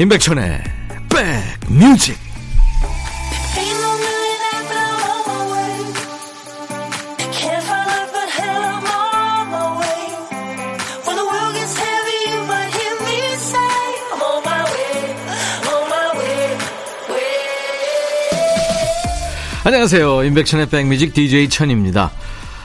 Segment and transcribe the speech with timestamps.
[0.00, 0.62] 임백천의
[1.10, 2.16] 백뮤직.
[19.64, 20.24] 안녕하세요.
[20.24, 22.10] 임백천의 백뮤직 DJ 천입니다.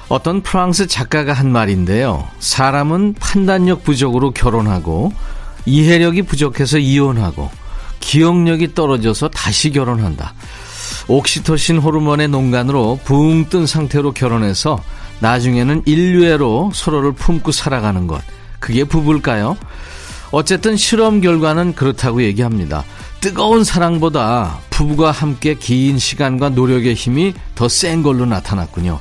[0.08, 2.30] 어떤 프랑스 작가가 한 말인데요.
[2.40, 5.12] 사람은 판단력 부족으로 결혼하고
[5.66, 7.50] 이해력이 부족해서 이혼하고
[8.00, 10.34] 기억력이 떨어져서 다시 결혼한다.
[11.08, 14.82] 옥시토신 호르몬의 농간으로 붕 뜬 상태로 결혼해서
[15.20, 18.22] 나중에는 인류애로 서로를 품고 살아가는 것.
[18.60, 19.58] 그게 부부일까요?
[20.32, 22.84] 어쨌든 실험 결과는 그렇다고 얘기합니다.
[23.21, 28.99] 뜨거운 사랑보다 부부가 함께 긴 시간과 노력의 힘이 더 센 걸로 나타났군요.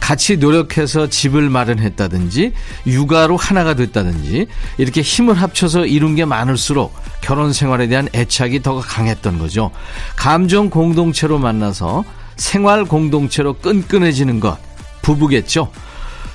[0.00, 2.52] 같이 노력해서 집을 마련했다든지
[2.86, 4.46] 육아로 하나가 됐다든지
[4.78, 9.70] 이렇게 힘을 합쳐서 이룬 게 많을수록 결혼 생활에 대한 애착이 더 강했던 거죠.
[10.14, 12.04] 감정 공동체로 만나서
[12.36, 14.58] 생활 공동체로 끈끈해지는 것
[15.02, 15.70] 부부겠죠.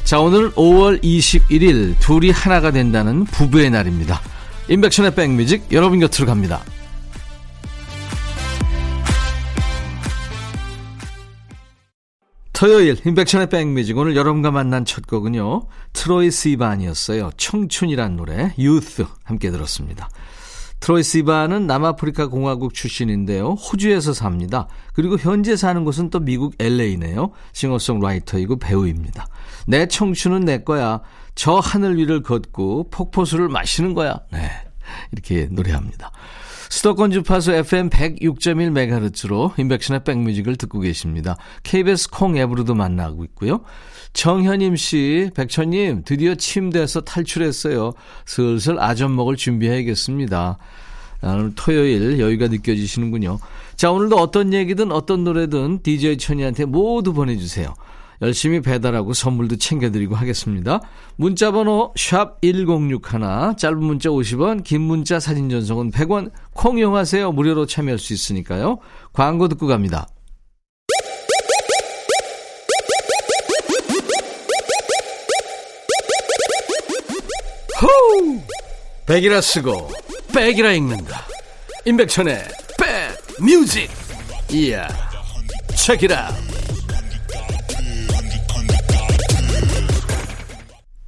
[0.03, 4.19] 자, 오늘 5월 21일 둘이 하나가 된다는 부부의 날입니다.
[4.67, 6.61] 인백션의 백뮤직 여러분 곁으로 갑니다.
[12.61, 15.63] 토요일 인백션의 백뮤직 오늘 여러분과 만난 첫 곡은요.
[15.93, 17.31] 트로이 시반이었어요.
[17.35, 20.11] 청춘이란 노래 유스 함께 들었습니다.
[20.79, 23.53] 트로이 시반은 남아프리카 공화국 출신인데요.
[23.53, 24.67] 호주에서 삽니다.
[24.93, 27.31] 그리고 현재 사는 곳은 또 미국 LA네요.
[27.53, 29.25] 싱어송라이터이고 배우입니다.
[29.65, 31.01] 내 청춘은 내 거야.
[31.33, 34.19] 저 하늘 위를 걷고 폭포수를 마시는 거야.
[34.31, 34.51] 네.
[35.11, 36.11] 이렇게 노래합니다.
[36.71, 41.35] 수도권 주파수 FM 106.1MHz로 인백션의 백뮤직을 듣고 계십니다.
[41.63, 43.59] KBS 콩 앱으로도 만나고 있고요.
[44.13, 47.91] 정현임 씨, 백천님, 드디어 침대에서 탈출했어요.
[48.25, 50.57] 슬슬 아점 먹을 준비해야겠습니다.
[51.23, 53.39] 오늘 토요일 여유가 느껴지시는군요.
[53.75, 57.73] 자, 오늘도 어떤 얘기든 어떤 노래든 DJ 천이한테 모두 보내주세요.
[58.21, 60.79] 열심히 배달하고 선물도 챙겨드리고 하겠습니다.
[61.15, 67.31] 문자번호 샵 1061, 짧은 문자 50원, 긴 문자 사진 전송은 100원, 콩 이용하세요.
[67.31, 68.77] 무료로 참여할 수 있으니까요.
[69.13, 70.07] 광고 듣고 갑니다.
[77.81, 78.39] 호우!
[79.07, 79.89] 백이라 쓰고
[80.33, 81.25] 백이라 읽는다.
[81.85, 82.43] 임백천의
[82.77, 83.89] 백 뮤직.
[84.51, 84.87] 이야.
[85.75, 86.50] 책이라.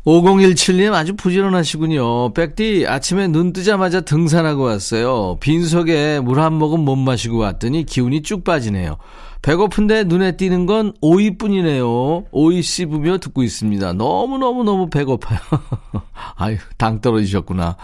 [0.05, 2.33] 5017님 아주 부지런하시군요.
[2.33, 5.37] 백디 아침에 눈 뜨자마자 등산하고 왔어요.
[5.39, 8.97] 빈속에 물 한 모금 못 마시고 왔더니 기운이 쭉 빠지네요.
[9.41, 12.25] 배고픈데 눈에 띄는 건 오이뿐이네요.
[12.31, 13.93] 오이 씹으며 듣고 있습니다.
[13.93, 15.39] 너무너무너무 배고파요.
[16.35, 17.77] 아유, 당 떨어지셨구나.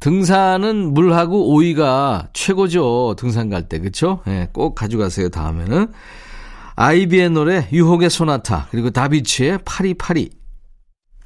[0.00, 3.16] 등산은 물하고 오이가 최고죠.
[3.18, 4.20] 등산 갈 때, 그쵸?
[4.28, 5.88] 예, 꼭 가져가세요, 다음에는.
[6.76, 10.37] 아이비의 노래, 유혹의 소나타, 그리고 다비치의 파리파리.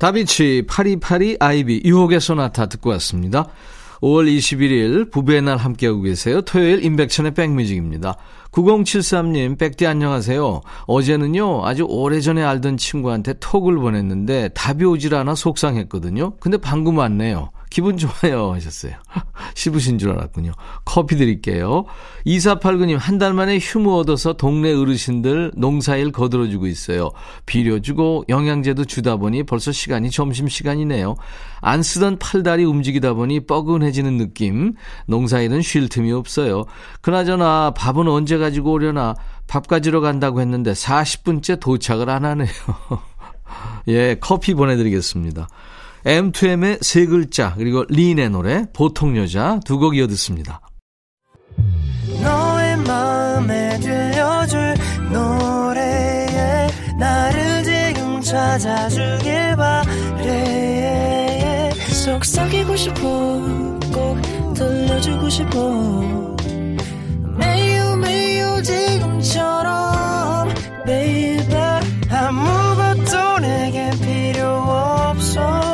[0.02, 3.46] 다비치, 파리파리, 아이비, 유혹의 소나타 듣고 왔습니다.
[4.00, 6.42] 5월 21일 부부의 날 함께하고 계세요.
[6.42, 8.16] 토요일 인백천의 백뮤직입니다.
[8.50, 10.60] 9073님, 백디 안녕하세요.
[10.86, 16.32] 어제는요, 아주 오래전에 알던 친구한테 톡을 보냈는데 답이 오질 않아 속상했거든요.
[16.41, 17.50] 근데 방금 왔네요.
[17.72, 18.93] 기분 좋아요 하셨어요.
[19.55, 20.53] 씹으신 줄 알았군요.
[20.84, 21.87] 커피 드릴게요.
[22.27, 27.10] 2489님 한 달 만에 휴무 얻어서 동네 어르신들 농사일 거들어주고 있어요.
[27.47, 31.15] 비료 주고 영양제도 주다 보니 벌써 시간이 점심시간이네요.
[31.60, 34.75] 안 쓰던 팔다리 움직이다 보니 뻐근해지는 느낌.
[35.06, 36.65] 농사일은 쉴 틈이 없어요.
[37.00, 39.15] 그나저나 밥은 언제 가지고 오려나
[39.47, 42.49] 밥 가지러 간다고 했는데 40분째 도착을 안 하네요.
[43.89, 45.49] 예, 커피 보내드리겠습니다.
[46.04, 50.60] M2M의 세 글자 그리고 린의 노래 보통 여자 두 곡 이어 듣습니다.
[52.22, 54.74] 너의 마음에 들려줄
[55.12, 56.68] 노래에
[56.98, 61.71] 나를 지금 찾아주길 바래.
[62.04, 63.00] 속삭이고 싶어
[63.92, 65.71] 꼭 들려주고 싶어.
[67.38, 70.48] 매우 매우 지금처럼
[70.84, 71.42] baby.
[72.10, 75.72] 아무것도 내게 필요 없어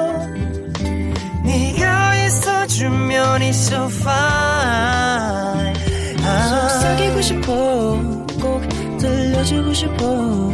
[3.39, 5.75] 주면 있어 fine.
[6.19, 8.01] 속삭이고 싶어.
[8.41, 8.61] 꼭
[8.99, 10.51] 들려주고 싶어.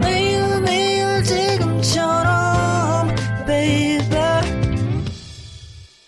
[0.00, 3.14] 매일 매일 지금처럼
[3.46, 4.40] baby.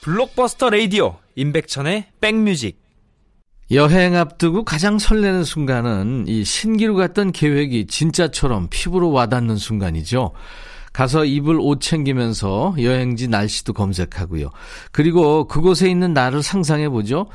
[0.01, 2.83] 블록버스터 레이디오 임백천의 백뮤직.
[3.71, 10.33] 여행 앞두고 가장 설레는 순간은 이 신기루 같던 계획이 진짜처럼 피부로 와닿는 순간이죠.
[10.95, 14.51] 가서 입을 옷 챙기면서 여행지 날씨도 검색하고요.
[14.93, 17.27] 그리고 그곳에 있는 나를 상상해 보죠.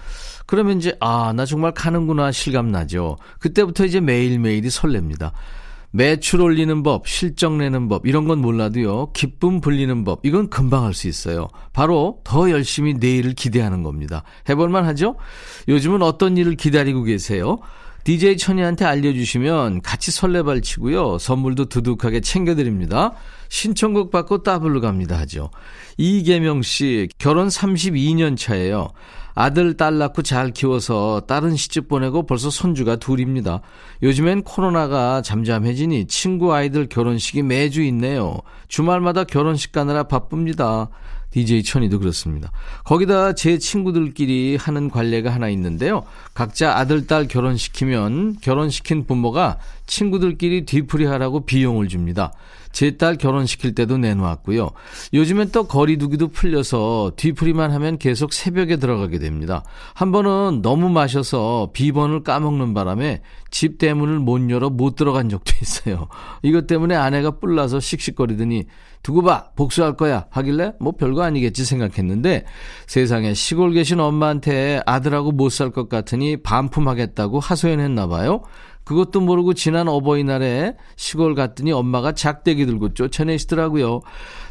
[0.48, 3.18] 그러면 이제 아, 나 정말 가는구나 실감 나죠.
[3.40, 5.34] 그때부터 이제 매일매일이 설렙니다.
[5.92, 10.94] 매출 올리는 법, 실적 내는 법, 이런 건 몰라도요, 기쁨 불리는 법, 이건 금방 할
[10.94, 11.48] 수 있어요.
[11.74, 14.24] 바로 더 열심히 내일을 기대하는 겁니다.
[14.48, 15.16] 해볼만 하죠?
[15.68, 17.58] 요즘은 어떤 일을 기다리고 계세요?
[18.04, 21.18] DJ 천이한테 알려주시면 같이 설레발 치고요.
[21.18, 23.14] 선물도 두둑하게 챙겨드립니다.
[23.50, 25.50] 신청곡 받고 따블로 갑니다 하죠.
[25.98, 28.90] 이계명 씨, 결혼 32년 차예요.
[29.36, 33.62] 아들, 딸 낳고 잘 키워서 딸은 시집 보내고 벌써 손주가 둘입니다.
[34.04, 38.38] 요즘엔 코로나가 잠잠해지니 친구 아이들 결혼식이 매주 있네요.
[38.68, 40.90] 주말마다 결혼식 가느라 바쁩니다.
[41.32, 42.52] DJ 천이도 그렇습니다.
[42.84, 46.04] 거기다 제 친구들끼리 하는 관례가 하나 있는데요.
[46.34, 52.32] 각자 아들, 딸 결혼시키면 결혼시킨 부모가 친구들끼리 뒤풀이 하라고 비용을 줍니다.
[52.72, 54.70] 제 딸 결혼시킬 때도 내놓았고요.
[55.14, 59.64] 요즘엔 또 거리두기도 풀려서 뒤풀이만 하면 계속 새벽에 들어가게 됩니다.
[59.94, 63.22] 한 번은 너무 마셔서 비번을 까먹는 바람에
[63.52, 66.08] 집 대문을 못 열어 못 들어간 적도 있어요.
[66.44, 68.66] 이것 때문에 아내가 뿔나서 씩씩거리더니
[69.02, 72.44] 두고 봐 복수할 거야 하길래 뭐 별거 아니겠지 생각했는데
[72.86, 78.42] 세상에 시골 계신 엄마한테 아들하고 못 살 것 같으니 반품하겠다고 하소연했나 봐요.
[78.84, 84.02] 그것도 모르고 지난 어버이날에 시골 갔더니 엄마가 작대기 들고 쫓아내시더라고요.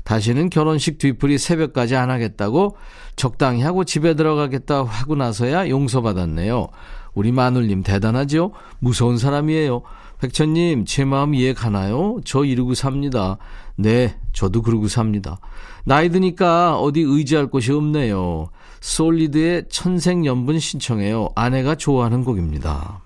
[0.04, 2.76] 다시는 결혼식 뒤풀이 새벽까지 안 하겠다고
[3.16, 6.68] 적당히 하고 집에 들어가겠다 하고 나서야 용서받았네요.
[7.14, 8.52] 우리 마눌님 대단하죠?
[8.78, 9.82] 무서운 사람이에요.
[10.20, 12.18] 백천님, 제 마음 이해 가나요?
[12.24, 13.38] 저 이러고 삽니다.
[13.76, 15.38] 네, 저도 그러고 삽니다.
[15.84, 18.48] 나이 드니까 어디 의지할 곳이 없네요.
[18.80, 21.30] 솔리드의 천생연분 신청해요.
[21.34, 23.00] 아내가 좋아하는 곡입니다.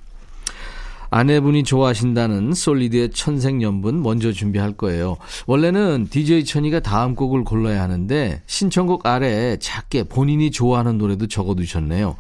[1.13, 5.19] 아내분이 좋아하신다는 솔리드의 천생연분 먼저 준비할 거예요.
[5.47, 12.17] 원래는 DJ 천이가 다음 곡을 골라야 하는데 신청곡 아래에 작게 본인이 좋아하는 노래도 적어두셨네요.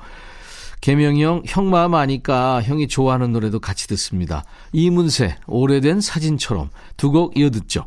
[0.83, 4.44] 개명이 형, 형 마음 아니까 형이 좋아하는 노래도 같이 듣습니다.
[4.73, 6.69] 이문세, 오래된 사진처럼
[6.99, 7.87] 두 곡 이어 듣죠.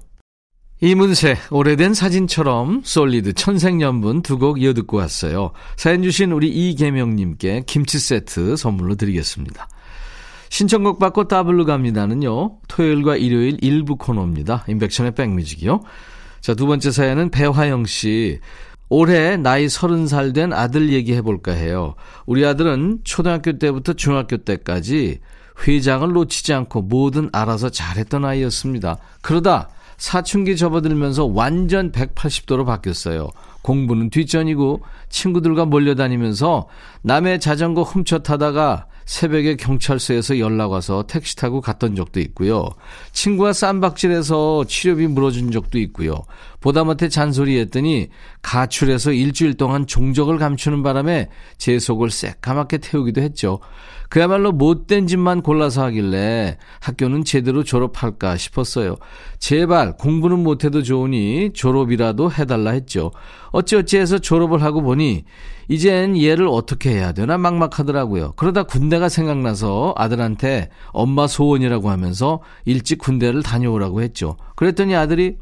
[0.81, 5.51] 이문세, 오래된 사진처럼 솔리드 천생연분 두 곡 이어 듣고 왔어요.
[5.77, 9.67] 사연 주신 우리 이계명님께 김치 세트 선물로 드리겠습니다.
[10.49, 12.59] 신청곡 받고 따블로 갑니다는요.
[12.67, 14.65] 토요일과 일요일 일부 코너입니다.
[14.67, 15.81] 인백션의 백뮤직이요.
[16.41, 18.39] 자, 두 번째 사연은 배화영 씨.
[18.87, 21.95] 올해 나이 서른 살된 아들 얘기해 볼까 해요.
[22.25, 25.19] 우리 아들은 초등학교 때부터 중학교 때까지
[25.67, 28.97] 회장을 놓치지 않고 뭐든 알아서 잘했던 아이였습니다.
[29.21, 33.29] 그러다 사춘기 접어들면서 완전 180도로 바뀌었어요.
[33.61, 36.67] 공부는 뒷전이고 친구들과 몰려다니면서
[37.01, 42.69] 남의 자전거 훔쳐 타다가 새벽에 경찰서에서 연락 와서 택시 타고 갔던 적도 있고요.
[43.11, 46.23] 친구와 쌈박질해서 치료비 물어준 적도 있고요.
[46.59, 48.09] 보다 못해 잔소리했더니
[48.41, 53.59] 가출해서 일주일 동안 종적을 감추는 바람에 제 속을 새까맣게 태우기도 했죠.
[54.15, 58.95] 그야말로 못된 짓만 골라서 하길래 학교는 제대로 졸업할까 싶었어요.
[59.39, 63.11] 제발 공부는 못해도 좋으니 졸업이라도 해달라 했죠.
[63.51, 65.25] 어찌어찌 해서 졸업을 하고 보니
[65.67, 68.35] 이젠 얘를 어떻게 해야 되나 막막하더라고요.
[68.37, 74.37] 그러다 군대가 생각나서 아들한테 엄마 소원이라고 하면서 일찍 군대를 다녀오라고 했죠.
[74.55, 75.35] 그랬더니 아들이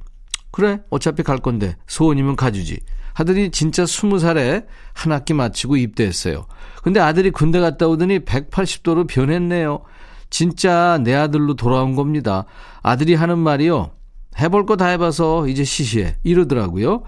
[0.49, 2.79] 그래 어차피 갈 건데 소원이면 가주지.
[3.13, 6.45] 하더니 진짜 스무 살에 한 학기 마치고 입대했어요.
[6.83, 9.81] 근데 아들이 군대 갔다 오더니 180도로 변했네요.
[10.29, 12.45] 진짜 내 아들로 돌아온 겁니다.
[12.81, 13.91] 아들이 하는 말이요.
[14.39, 16.15] 해볼 거 다 해봐서 이제 시시해.
[16.23, 17.03] 이러더라고요.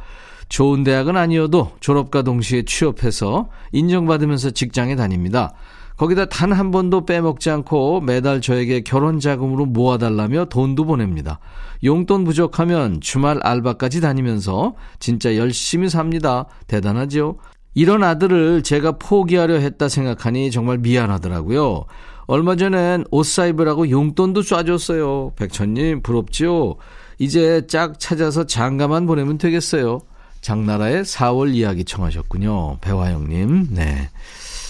[0.48, 5.54] 좋은 대학은 아니어도 졸업과 동시에 취업해서 인정받으면서 직장에 다닙니다.
[5.98, 11.40] 거기다 단 한 번도 빼먹지 않고 매달 저에게 결혼 자금으로 모아달라며 돈도 보냅니다.
[11.84, 16.46] 용돈 부족하면 주말 알바까지 다니면서 진짜 열심히 삽니다.
[16.68, 17.38] 대단하죠?
[17.74, 21.86] 이런 아들을 제가 포기하려 했다 생각하니 정말 미안하더라고요.
[22.28, 25.36] 얼마 전엔 옷 사입으라고 용돈도 쏴줬어요.
[25.36, 26.78] 백천님, 부럽죠?
[27.20, 30.00] 이제 짝 찾아서 장가만 보내면 되겠어요.
[30.42, 32.78] 장나라의 4월 이야기 청하셨군요.
[32.82, 33.68] 배화영님.
[33.72, 34.10] 네.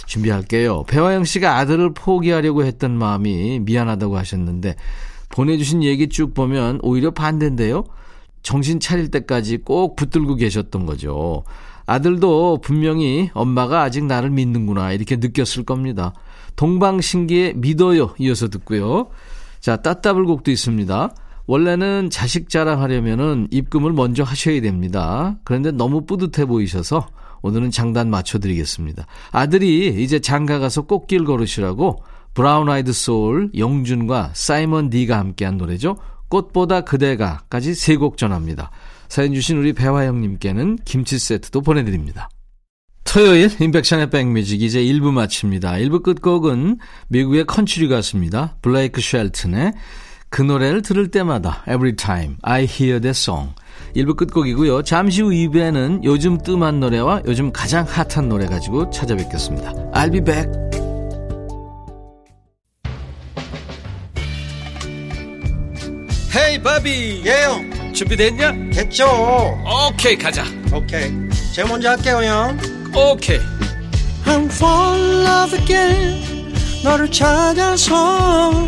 [0.06, 0.84] 준비할게요.
[0.84, 4.76] 배화영 씨가 아들을 포기하려고 했던 마음이 미안하다고 하셨는데,
[5.30, 7.84] 보내주신 얘기 쭉 보면 오히려 반대인데요.
[8.42, 11.44] 정신 차릴 때까지 꼭 붙들고 계셨던 거죠.
[11.88, 16.14] 아들도 분명히 엄마가 아직 나를 믿는구나 이렇게 느꼈을 겁니다.
[16.56, 19.08] 동방신기의 믿어요 이어서 듣고요.
[19.60, 21.14] 자 따따블곡도 있습니다.
[21.48, 25.38] 원래는 자식 자랑하려면은 입금을 먼저 하셔야 됩니다.
[25.44, 27.08] 그런데 너무 뿌듯해 보이셔서
[27.46, 29.06] 오늘은 장단 맞춰드리겠습니다.
[29.32, 35.96] 아들이 이제 장가 가서 꽃길 걸으시라고 브라운 아이드 소울 영준과 사이먼 디가 함께한 노래죠.
[36.30, 38.72] 꽃보다 그대가까지 세 곡 전합니다.
[39.10, 42.30] 사연 주신 우리 배화영님께는 김치 세트도 보내드립니다.
[43.04, 45.74] 토요일 임백천의 백뮤직 이제 1부 마칩니다.
[45.74, 48.58] 1부 끝곡은 미국의 컨츄리 가수입니다.
[48.64, 49.74] 블레이크 쉘튼의
[50.30, 53.54] 그 노래를 들을 때마다 Every time I hear that song.
[53.96, 54.84] 1부 끝곡이고요.
[54.84, 59.72] 잠시 후 2부에는 요즘 뜸한 노래와 요즘 가장 핫한 노래 가지고 찾아뵙겠습니다.
[59.94, 60.50] I'll be back.
[66.36, 68.52] 헤이 바비 예영 준비됐냐?
[68.74, 69.06] 됐죠.
[69.90, 70.44] 오케이 가자.
[70.74, 71.14] 오케이.
[71.54, 72.58] 제가 먼저 할게요 형.
[72.94, 73.40] 오케이.
[74.26, 76.54] I'm fall in love again.
[76.84, 78.68] 너를 찾아서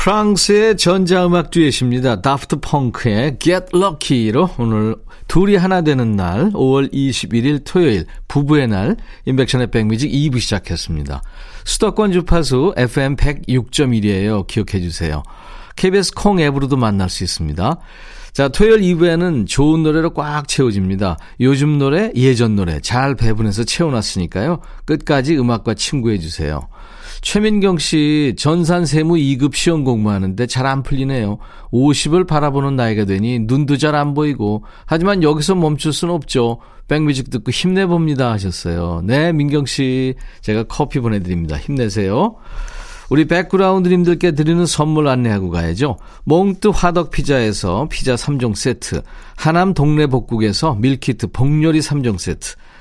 [0.00, 2.22] 프랑스의 전자음악 듀엣입니다.
[2.22, 4.96] 다프트 펑크의 Get Lucky로 오늘
[5.28, 11.20] 둘이 하나 되는 날 5월 21일 토요일 부부의 날 인백션의 백뮤직 2부 시작했습니다.
[11.66, 14.46] 수도권 주파수 FM 106.1이에요.
[14.46, 15.22] 기억해 주세요.
[15.76, 17.78] KBS 콩 앱으로도 만날 수 있습니다.
[18.32, 21.18] 자, 토요일 2부에는 좋은 노래로 꽉 채워집니다.
[21.40, 24.60] 요즘 노래, 예전 노래 잘 배분해서 채워놨으니까요.
[24.86, 26.68] 끝까지 음악과 친구해 주세요.
[27.22, 31.38] 최민경 씨, 전산 세무 2급 시험 공부하는데 잘 안 풀리네요.
[31.72, 36.60] 50을 바라보는 나이가 되니 눈도 잘 안 보이고, 하지만 여기서 멈출 순 없죠.
[36.88, 39.02] 백뮤직 듣고 힘내봅니다 하셨어요.
[39.04, 40.14] 네, 민경 씨.
[40.40, 41.56] 제가 커피 보내드립니다.
[41.56, 42.36] 힘내세요.
[43.10, 45.98] 우리 백그라운드님들께 드리는 선물 안내하고 가야죠.
[46.24, 49.02] 몽뜨 화덕 피자에서 피자 3종 세트,
[49.36, 52.54] 하남 동네 복국에서 밀키트 복요리 3종 세트,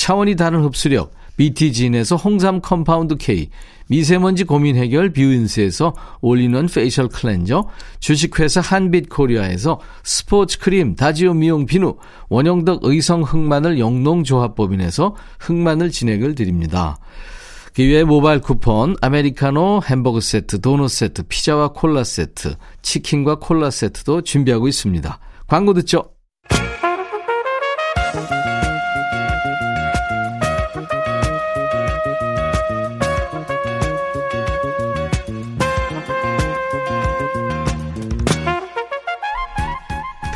[0.00, 3.50] 차원이 다른 흡수력 BT진에서 홍삼 compound K,
[3.88, 11.98] 미세먼지 고민 해결 뷰인스에서 all-in-one facial cleanser, 주식회사 한빛코리아에서 스포츠 크림 다지오 미용 비누,
[12.30, 16.98] 원형덕 의성 흑마늘 영농조합법인에서 흑마늘 진액을 드립니다.
[17.74, 24.66] 기회의 모바일 쿠폰, 아메리카노 햄버거 세트, 도넛 세트, 피자와 콜라 세트, 치킨과 콜라 세트도 준비하고
[24.66, 25.18] 있습니다.
[25.46, 26.19] 광고 듣죠?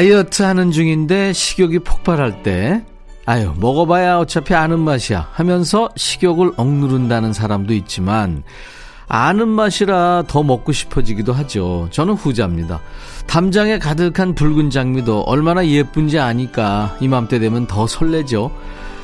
[0.00, 2.82] 다이어트 하는 중인데 식욕이 폭발할 때,
[3.26, 8.42] 아유, 먹어봐야 어차피 아는 맛이야 하면서 식욕을 억누른다는 사람도 있지만,
[9.08, 11.88] 아는 맛이라 더 먹고 싶어지기도 하죠.
[11.90, 12.80] 저는 후자입니다.
[13.26, 18.50] 담장에 가득한 붉은 장미도 얼마나 예쁜지 아니까 이맘때 되면 더 설레죠.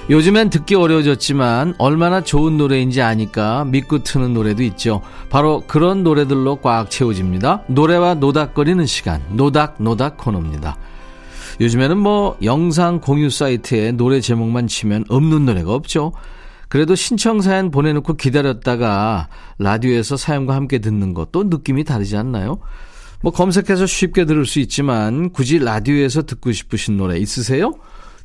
[0.09, 5.03] 요즘엔 듣기 어려워졌지만 얼마나 좋은 노래인지 아니까 믿고 트는 노래도 있죠.
[5.31, 7.65] 바로 그런 노래들로 꽉 채워집니다.
[7.67, 10.77] 노래와 노닥거리는 시간, 노닥노닥 노닥 코너입니다.
[11.61, 16.13] 요즘에는 뭐 영상 공유 사이트에 노래 제목만 치면 없는 노래가 없죠.
[16.69, 22.61] 그래도 신청 사연 보내놓고 기다렸다가 라디오에서 사연과 함께 듣는 것도 느낌이 다르지 않나요?
[23.23, 27.75] 뭐 검색해서 쉽게 들을 수 있지만 굳이 라디오에서 듣고 싶으신 노래 있으세요?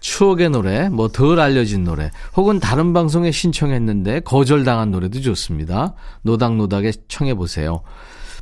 [0.02, 5.94] 추억의 노래, 뭐 덜 알려진 노래, 혹은 다른 방송에 신청했는데 거절당한 노래도 좋습니다.
[6.24, 7.82] 노닥노닥에 청해보세요.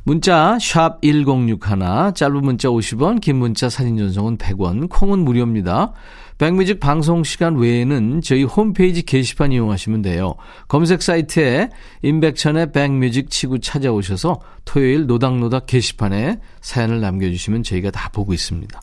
[0.02, 1.58] 문자 1061,
[2.14, 5.92] 짧은 문자 50원, 긴 문자 사진 전송은 100원, 콩은 무료입니다.
[6.38, 10.36] 백뮤직 방송 시간 외에는 저희 홈페이지 게시판 이용하시면 돼요.
[10.68, 11.68] 검색 사이트에
[12.00, 18.80] 임백천의 백뮤직 치고 찾아오셔서 토요일 노닥노닥 게시판에 사연을 남겨주시면 저희가 다 보고 있습니다.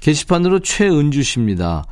[0.00, 1.84] 게시판으로 최은주 씨입니다.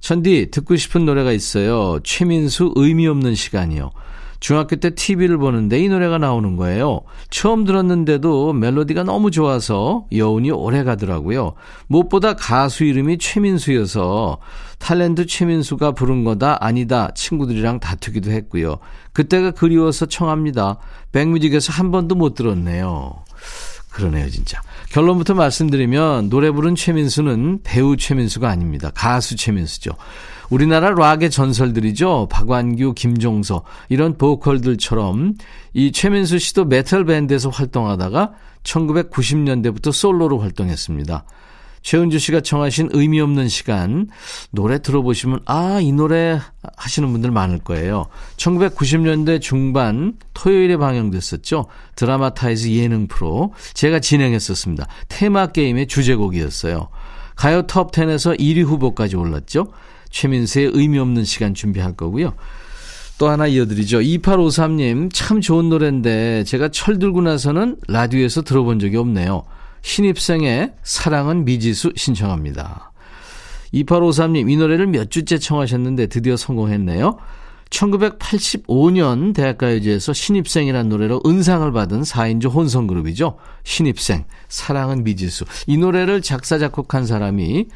[0.00, 1.98] 천디 듣고 싶은 노래가 있어요.
[2.04, 3.90] 최민수 의미 없는 시간이요.
[4.38, 7.00] 중학교 때 TV를 보는데 이 노래가 나오는 거예요.
[7.30, 11.54] 처음 들었는데도 멜로디가 너무 좋아서 여운이 오래 가더라고요.
[11.86, 14.38] 무엇보다 가수 이름이 최민수여서
[14.78, 18.76] 탤런트 최민수가 부른 거다 아니다 친구들이랑 다투기도 했고요.
[19.12, 20.78] 그때가 그리워서 청합니다.
[21.12, 23.24] 백뮤직에서 한 번도 못 들었네요.
[23.96, 24.60] 그러네요, 진짜.
[24.90, 28.90] 결론부터 말씀드리면 노래 부른 최민수는 배우 최민수가 아닙니다.
[28.94, 29.92] 가수 최민수죠.
[30.50, 32.28] 우리나라 락의 전설들이죠.
[32.30, 35.36] 박완규, 김종서 이런 보컬들처럼
[35.72, 38.32] 이 최민수 씨도 메탈 밴드에서 활동하다가
[38.64, 41.24] 1990년대부터 솔로로 활동했습니다.
[41.86, 44.08] 최은주 씨가 청하신 의미 없는 시간
[44.50, 46.40] 노래 들어보시면 아 이 노래
[46.76, 48.06] 아시는 분들 많을 거예요.
[48.38, 51.66] 1990년대 중반 토요일에 방영됐었죠.
[51.94, 54.88] dramatize 예능 프로 제가 진행했었습니다.
[55.08, 56.88] 테마 게임의 주제곡이었어요.
[57.36, 59.68] 가요 톱 10에서 1위 후보까지 올랐죠.
[60.10, 62.34] 최민수의 의미 없는 시간 준비할 거고요.
[63.18, 64.00] 또 하나 이어드리죠.
[64.00, 69.44] 2853님, 참 좋은 노래인데 제가 철 들고 나서는 라디오에서 들어본 적이 없네요.
[69.86, 72.90] 신입생의 사랑은 미지수 신청합니다.
[73.72, 77.16] 2853님, 이 노래를 몇 주째 청하셨는데 드디어 성공했네요.
[77.70, 83.36] 1985년 대학가요제에서 신입생이라는 노래로 은상을 받은 4인조 혼성그룹이죠.
[83.62, 85.44] 신입생, 사랑은 미지수.
[85.68, 87.66] 이 노래를 작사, 작곡한 사람이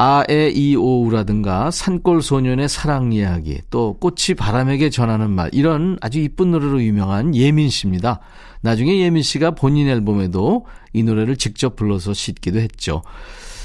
[0.00, 6.80] 아에 이오우라든가 산골 소년의 사랑 이야기, 또 꽃이 바람에게 전하는 말 이런 아주 이쁜 노래로
[6.84, 8.20] 유명한 예민 씨입니다.
[8.60, 13.02] 나중에 예민 씨가 본인 앨범에도 이 노래를 직접 불러서 싣기도 했죠.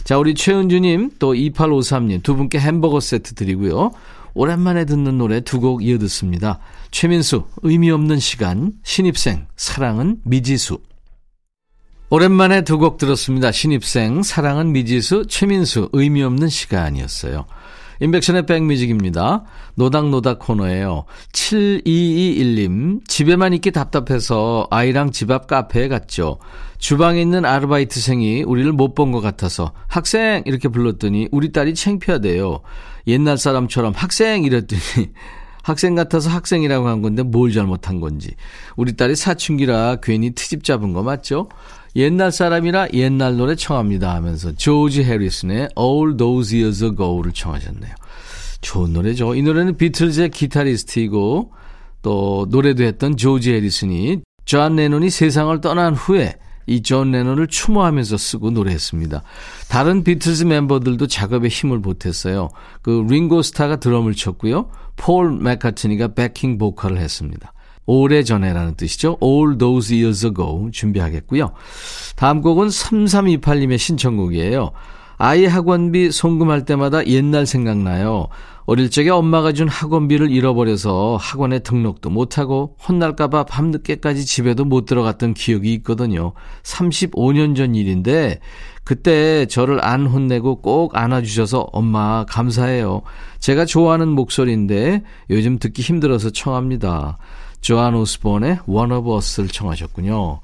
[0.06, 3.91] 자, 우리 최은주님 또 2853님 두 분께 햄버거 세트 드리고요.
[4.34, 6.58] 오랜만에 듣는 노래 두 곡 이어 듣습니다.
[6.89, 10.80] 최민수 의미 없는 시간, 신입생 사랑은 미지수.
[12.10, 13.52] 오랜만에 두 곡 들었습니다.
[13.52, 17.46] 신입생, 사랑은 미지수, 최민수, 의미 없는 시간이었어요.
[18.02, 19.46] 인백션의 백뮤직입니다.
[19.76, 21.06] 노닥노닥 코너예요.
[21.32, 26.39] 7221님, 집에만 있기 답답해서 아이랑 집 앞 카페에 갔죠.
[26.78, 30.44] 주방에 있는 아르바이트생이 우리를 못 본 것 같아서 학생!
[30.46, 32.60] 이렇게 불렀더니 우리 딸이 창피하대요.
[33.08, 34.44] 옛날 사람처럼 학생!
[34.44, 34.82] 이랬더니
[35.63, 38.32] 학생 같아서 학생이라고 한 건데 뭘 잘못한 건지.
[38.76, 41.48] 우리 딸이 사춘기라 괜히 트집 잡은 거 맞죠?
[41.96, 47.94] 옛날 사람이라 옛날 노래 청합니다 하면서 조지 해리슨의 All Those Years Ago를 청하셨네요.
[48.62, 49.36] 좋은 노래죠.
[49.36, 51.52] 이 노래는 비틀즈의 기타리스트이고
[52.02, 58.52] 또 노래도 했던 조지 해리슨이 존 레논이 세상을 떠난 후에 이 존 레논을 추모하면서 쓰고
[58.52, 59.22] 노래했습니다.
[59.70, 62.50] 다른 비틀즈 멤버들도 작업에 힘을 보탰어요.
[62.82, 64.70] 그 링고 스타가 드럼을 쳤고요.
[64.96, 67.54] 폴 맥카트니가 백킹 보컬을 했습니다.
[67.86, 69.17] 오래전에라는 뜻이죠.
[69.22, 71.54] All those years ago 준비하겠고요.
[72.15, 74.72] 다음 곡은 3328님의 신청곡이에요.
[75.17, 78.28] 아이 학원비 송금할 때마다 옛날 생각나요.
[78.65, 85.74] 어릴 적에 엄마가 준 학원비를 잃어버려서 학원에 등록도 못하고 혼날까봐 밤늦게까지 집에도 못 들어갔던 기억이
[85.76, 86.34] 있거든요.
[86.63, 88.39] 35년 전 일인데
[88.86, 93.02] 그때 저를 안 혼내고 꼭 안아주셔서 엄마 감사해요.
[93.39, 97.17] 제가 좋아하는 목소리인데 요즘 듣기 힘들어서 청합니다.
[97.63, 100.41] 조안 오스본의 One of Us를 청하셨군요.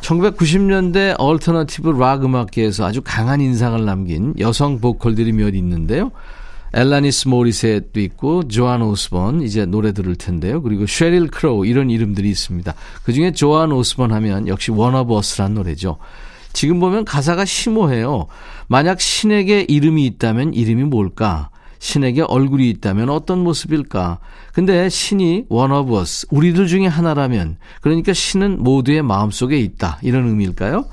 [0.00, 6.10] 1990년대 얼터너티브 락 음악계에서 아주 강한 인상을 남긴 여성 보컬들이 몇 있는데요.
[6.72, 10.62] 앨라니스 모리셋도 있고 조안 오스본 이제 노래 들을 텐데요.
[10.62, 12.74] 그리고 쉐릴 크로우 이런 이름들이 있습니다.
[13.04, 15.98] 그중에 조안 오스본 하면 역시 One of Us란 노래죠.
[16.54, 18.28] 지금 보면 가사가 심오해요.
[18.66, 21.50] 만약 신에게 이름이 있다면 이름이 뭘까?
[21.78, 24.18] 신에게 얼굴이 있다면 어떤 모습일까?
[24.52, 29.98] 근데 신이 one of us, 우리들 중에 하나라면, 그러니까 신은 모두의 마음속에 있다.
[30.02, 30.86] 이런 의미일까요?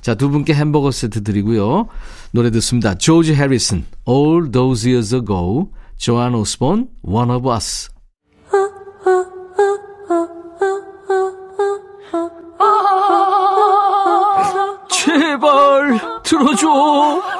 [0.00, 1.88] 자, 두 분께 햄버거 세트 드리고요.
[2.32, 2.94] 노래 듣습니다.
[2.94, 7.90] 조지 해리슨, All Those Years Ago, 조안 오스본, One of Us.
[14.90, 17.39] 제발 들어줘.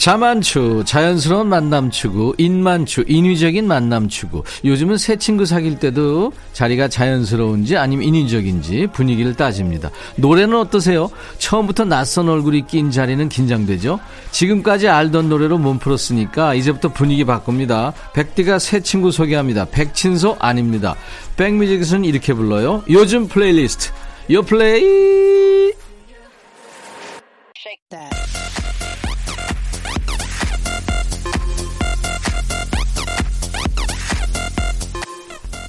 [0.00, 4.42] 자만추, 자연스러운 만남 추구, 인만추, 인위적인 만남 추구.
[4.64, 9.90] 요즘은 새 친구 사귈 때도 자리가 자연스러운지 아니면 인위적인지 분위기를 따집니다.
[10.16, 11.10] 노래는 어떠세요?
[11.36, 14.00] 처음부터 낯선 얼굴이 낀 자리는 긴장되죠?
[14.30, 17.92] 지금까지 알던 노래로 몸 풀었으니까 이제부터 분위기 바꿉니다.
[18.14, 19.66] 백디가 새 친구 소개합니다.
[19.66, 20.96] 백친소 아닙니다.
[21.36, 22.82] 백뮤직에서는 이렇게 불러요.
[22.88, 23.90] 요즘 플레이리스트.
[24.30, 25.39] 요 플레이!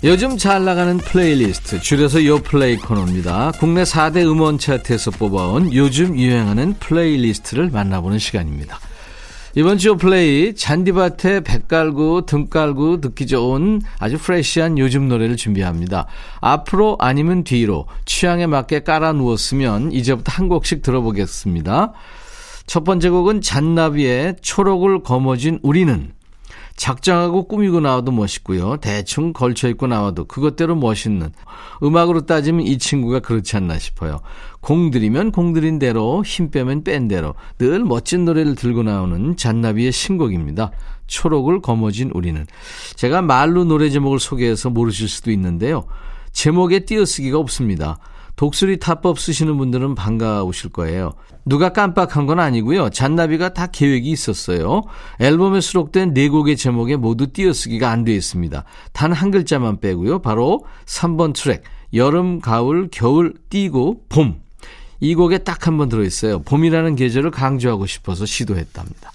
[0.04, 3.52] 요즘 잘 나가는 플레이리스트 줄여서 요플레이 코너입니다.
[3.60, 8.80] 국내 4대 음원 차트에서 뽑아온 요즘 유행하는 플레이리스트를 만나보는 시간입니다.
[9.54, 16.08] 이번 주 요플레이 잔디밭에 배 깔고 등 깔고 듣기 좋은 아주 fresh한 요즘 노래를 준비합니다.
[16.40, 21.94] 앞으로 아니면 뒤로 취향에 맞게 깔아 누웠으면 이제부터 한 곡씩 들어보겠습니다.
[22.66, 26.12] 첫 번째 곡은 잔나비의 초록을 거머쥔 우리는
[26.82, 28.78] 작정하고 꾸미고 나와도 멋있고요.
[28.78, 31.32] 대충 걸쳐 입고 나와도 그것대로 멋있는
[31.84, 34.22] 음악으로 따지면 이 친구가 그렇지 않나 싶어요.
[34.62, 40.72] 공들이면 공들인 대로 힘 빼면 뺀 대로 늘 멋진 노래를 들고 나오는 잔나비의 신곡입니다.
[41.06, 42.48] 초록을 거머쥔 우리는
[42.96, 45.86] 제가 말로 노래 제목을 소개해서 모르실 수도 있는데요.
[46.32, 48.00] 제목에 띄어쓰기가 없습니다.
[48.36, 51.12] 독수리 타법 쓰시는 분들은 반가우실 거예요.
[51.46, 52.90] 누가 깜빡한 건 아니고요.
[52.90, 54.84] 잔나비가 다 계획이 있었어요.
[55.20, 58.64] 앨범에 수록된 네 곡의 제목에 모두 띄어쓰기가 안 되어 있습니다.
[58.94, 60.20] 단 한 글자만 빼고요.
[60.20, 61.64] 바로 3번 트랙
[61.94, 64.40] 여름, 가을, 겨울, 띄고 봄.
[65.00, 66.44] 이 곡에 딱 한 번 들어있어요.
[66.44, 69.12] 봄이라는 계절을 강조하고 싶어서 시도했답니다.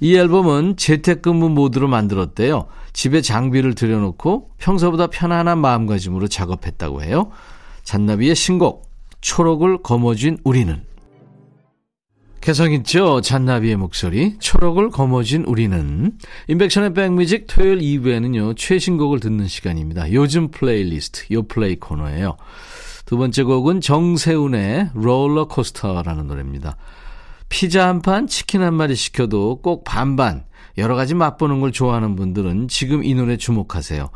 [0.00, 2.66] 이 앨범은 재택근무 모드로 만들었대요.
[2.92, 7.30] 집에 장비를 들여놓고 평소보다 편안한 마음가짐으로 작업했다고 해요.
[7.84, 8.90] 잔나비의 신곡
[9.20, 10.82] 초록을 거머쥔 우리는
[12.40, 13.20] 개성 있죠?
[13.20, 16.12] 잔나비의 목소리 초록을 거머쥔 우리는
[16.48, 20.12] 인백션의 백뮤직 토요일 2부에는요 최신곡을 듣는 시간입니다.
[20.12, 22.36] 요즘 플레이리스트 요 플레이 코너예요.
[23.04, 26.76] 두 번째 곡은 정세운의 롤러코스터라는 노래입니다.
[27.50, 30.44] 피자 한 판, 치킨 한 마리 시켜도 꼭 반반
[30.78, 34.08] 여러 가지 맛보는 걸 좋아하는 분들은 지금 이 노래 주목하세요.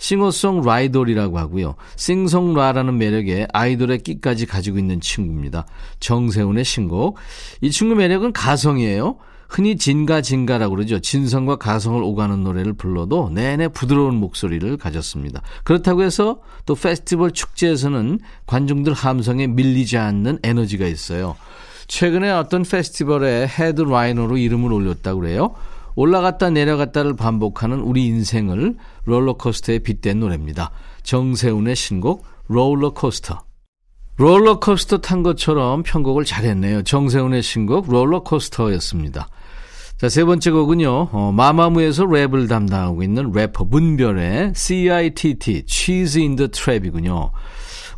[0.00, 1.76] 싱어송 라이돌이라고 하고요.
[1.96, 5.66] 싱송라라는 매력에 아이돌의 끼까지 가지고 있는 친구입니다.
[6.00, 7.18] 정세운의 신곡.
[7.60, 9.16] 이 친구 매력은 가성이에요.
[9.48, 11.00] 흔히 진가 진가라고 그러죠.
[11.00, 15.42] 진성과 가성을 오가는 노래를 불러도 내내 부드러운 목소리를 가졌습니다.
[15.64, 21.36] 그렇다고 해서 또 페스티벌 축제에서는 관중들 함성에 밀리지 않는 에너지가 있어요.
[21.88, 25.54] 최근에 어떤 페스티벌에 headliner로 이름을 올렸다고 그래요.
[26.00, 30.70] 올라갔다 내려갔다를 반복하는 우리 인생을 롤러코스터에 빗댄 노래입니다.
[31.02, 33.42] 정세운의 신곡 롤러코스터.
[34.16, 36.84] 롤러코스터 탄 것처럼 편곡을 잘했네요.
[36.84, 39.28] 정세운의 신곡 롤러코스터였습니다.
[39.98, 46.50] 자, 세 번째 곡은요, 어, 마마무에서 랩을 담당하고 있는 래퍼 문별의 CITT, Cheese in the
[46.50, 47.30] Trap이군요.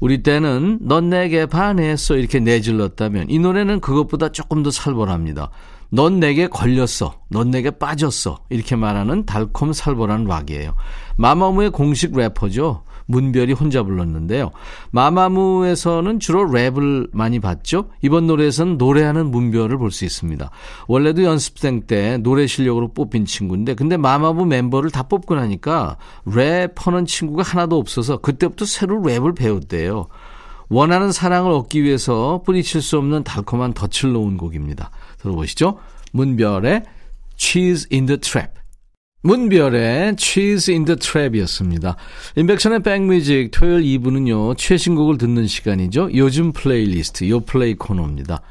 [0.00, 5.50] 우리 때는 넌 내게 반했어 이렇게 내질렀다면 이 노래는 그것보다 조금 더 살벌합니다.
[5.94, 7.20] 넌 내게 걸렸어.
[7.28, 8.38] 넌 내게 빠졌어.
[8.48, 10.74] 이렇게 말하는 달콤 살벌한 락이에요.
[11.16, 12.82] 마마무의 공식 래퍼죠.
[13.06, 14.52] 문별이 혼자 불렀는데요.
[14.92, 17.90] 마마무에서는 주로 랩을 많이 봤죠.
[18.00, 20.48] 이번 노래에서는 노래하는 문별을 볼 수 있습니다.
[20.88, 27.42] 원래도 연습생 때 노래 실력으로 뽑힌 친구인데 근데 마마무 멤버를 다 뽑고 나니까 랩하는 친구가
[27.42, 30.06] 하나도 없어서 그때부터 새로 랩을 배웠대요.
[30.70, 34.90] 원하는 사랑을 얻기 위해서 뿌리칠 수 없는 달콤한 덫을 놓은 곡입니다.
[35.22, 35.78] 들어보시죠.
[36.12, 36.82] 문별의
[37.36, 38.52] Cheese in the Trap.
[39.22, 41.96] 문별의 Cheese in the Trap이었습니다.
[42.36, 44.56] 인백션의 백뮤직 토요일 2부는요.
[44.56, 46.10] 최신곡을 듣는 시간이죠.
[46.14, 48.42] 요즘 플레이리스트 요 플레이 코너입니다.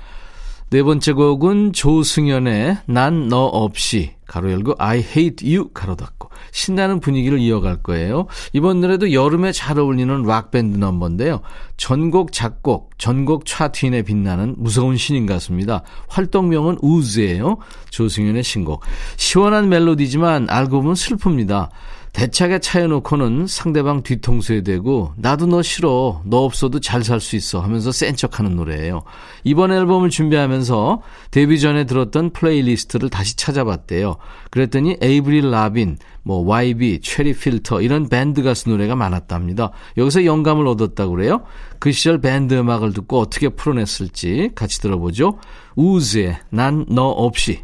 [0.72, 7.02] 네 번째 곡은 조승연의 난 너 없이 가로 열고 I hate you 가로 닫고 신나는
[7.02, 8.28] 분위기를 이어갈 거예요.
[8.54, 11.42] 이번 노래도 여름에 잘 어울리는 락밴드 넘버인데요.
[11.76, 15.84] 전곡 작곡, 전곡 차트인에 빛나는 무서운 신인 가수입니다.
[16.08, 17.58] 활동명은 우즈예요.
[17.90, 18.82] 조승연의 신곡.
[19.18, 21.68] 시원한 멜로디지만 알고 보면 슬픕니다.
[22.14, 27.92] 대차게 차여놓고는 상대방 뒤통수에 대고 나도 너 싫어 너 없어도 잘 살 수 있어 하면서
[27.92, 29.04] 센 척하는 노래예요.
[29.44, 34.18] 이번 앨범을 준비하면서 데뷔 전에 들었던 플레이리스트를 다시 찾아봤대요.
[34.52, 39.72] 그랬더니 에이브릴 라빈, 뭐 YB, 체리 필터 이런 밴드 가수 노래가 많았답니다.
[39.98, 41.44] 여기서 영감을 얻었다고 그래요.
[41.80, 45.40] 그 시절 밴드 음악을 듣고 어떻게 풀어냈을지 같이 들어보죠.
[45.76, 47.64] 우즈의 난 너 없이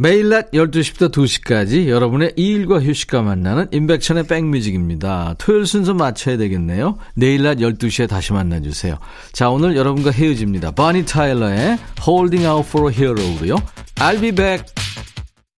[0.00, 5.34] 매일 낮 12시부터 2시까지 여러분의 일과 휴식과 만나는 인백천의 백뮤직입니다.
[5.38, 6.98] 토요일 순서 맞춰야 되겠네요.
[7.14, 8.96] 내일 낮 12시에 다시 만나주세요.
[9.32, 10.70] 자, 오늘 여러분과 헤어집니다.
[10.70, 13.56] 버니 타일러의 Holding Out for a Hero로요.
[13.96, 14.66] I'll be back.